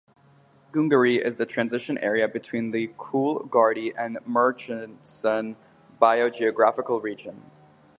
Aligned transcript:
Goongarrie 0.71 1.23
is 1.23 1.35
the 1.35 1.45
transition 1.45 1.99
area 1.99 2.27
between 2.27 2.71
the 2.71 2.87
Coolgardie 2.97 3.93
and 3.95 4.17
Murchison 4.25 5.55
Biogeographical 6.01 7.03
region. 7.03 7.39